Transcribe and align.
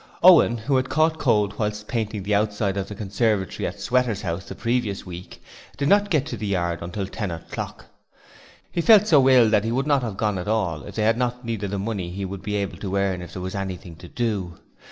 Owen 0.23 0.57
who 0.57 0.77
had 0.77 0.89
caught 0.89 1.19
cold 1.19 1.59
whilst 1.59 1.87
painting 1.87 2.23
the 2.23 2.33
outside 2.33 2.75
of 2.75 2.87
the 2.87 2.95
conservatory 2.95 3.67
at 3.67 3.79
Sweater's 3.79 4.23
house 4.23 4.45
the 4.45 4.55
previous 4.55 5.05
week 5.05 5.43
did 5.77 5.87
not 5.89 6.09
get 6.09 6.25
to 6.25 6.37
the 6.37 6.47
yard 6.47 6.81
until 6.81 7.05
ten 7.05 7.29
o'clock. 7.29 7.85
He 8.71 8.81
felt 8.81 9.05
so 9.05 9.29
ill 9.29 9.47
that 9.51 9.63
he 9.63 9.71
would 9.71 9.85
not 9.85 10.01
have 10.01 10.17
gone 10.17 10.39
at 10.39 10.47
all 10.47 10.81
if 10.85 10.95
they 10.95 11.03
had 11.03 11.19
not 11.19 11.45
needed 11.45 11.69
the 11.69 11.77
money 11.77 12.09
he 12.09 12.25
would 12.25 12.41
be 12.41 12.55
able 12.55 12.77
to 12.77 12.95
earn 12.95 13.21
if 13.21 13.33
there 13.33 13.43
was 13.43 13.53
anything 13.53 13.95
to 13.97 14.07
do. 14.07 14.57